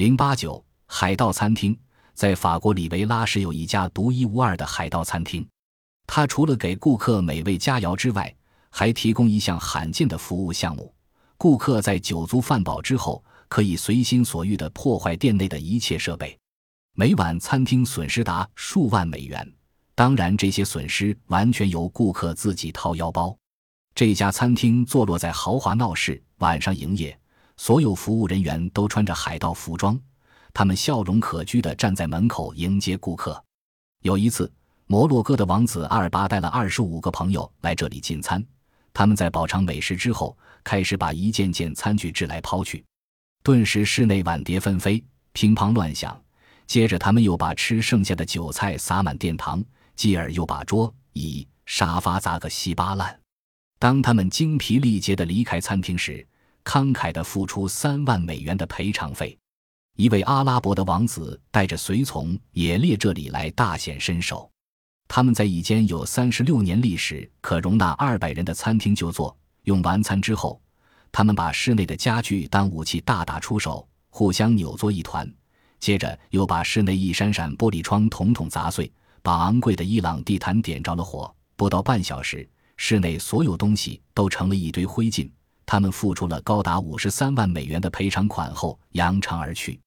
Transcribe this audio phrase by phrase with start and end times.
[0.00, 1.78] 零八九海盗餐厅
[2.14, 5.46] 在法国里维拉市有一家独一无二的海盗餐厅，
[6.06, 8.34] 它除了给顾客美味佳肴之外，
[8.70, 10.90] 还提供一项罕见的服务项目：
[11.36, 16.34] 顾客在酒足饭饱之后，可以随心所欲地破坏店内的一切设备。
[16.94, 19.46] 每晚餐厅损失达数万美元，
[19.94, 23.36] 当然这些损失完全由顾客自己掏腰包。
[23.94, 27.19] 这家餐厅坐落在豪华闹市，晚上营业，
[27.60, 30.00] 所有服务人员都穿着海盗服装，
[30.54, 33.44] 他们笑容可掬地站在门口迎接顾客。
[34.00, 34.50] 有一次，
[34.86, 38.42] 摩洛哥的王子阿尔巴带了二十五个朋友来这里进餐，
[38.94, 40.34] 他们在饱尝美食之后，
[40.64, 42.82] 开始把一件件餐具掷来抛去，
[43.42, 45.04] 顿时室内碗碟纷飞，
[45.34, 46.18] 乒乓乱响。
[46.66, 49.62] 接着，他们又把吃剩下的酒菜撒满殿堂，
[49.94, 53.20] 继而又把桌椅沙发砸个稀巴烂。
[53.78, 56.26] 当他们精疲力竭地离开餐厅时，
[56.64, 59.36] 慷慨地付出三万美元的赔偿费。
[59.96, 64.50] 一位阿拉伯的王子带着随从也列这里来大显身手。
[65.08, 69.36] 他们在一间有三十六年历史、可容纳二百人的餐厅就坐。
[69.64, 70.60] 用完餐之后，
[71.12, 75.30] 他们把室内的家具当武器大打出手，互相扭作一团。
[75.78, 78.90] 接着又把室内一扇扇玻璃窗统统砸碎，
[79.22, 81.34] 把昂贵的伊朗地毯点着了火。
[81.56, 82.48] 不到半小时。
[82.82, 85.30] 室内所有东西都成了一堆灰烬。
[85.70, 89.80] 他们付出了高达五十三万美元的赔偿款后，扬长而去。